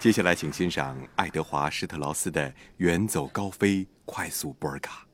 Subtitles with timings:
[0.00, 5.06] 接下来，请欣赏爱德华·施特劳斯的《远走高飞快速波尔卡》。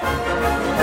[0.00, 0.77] Música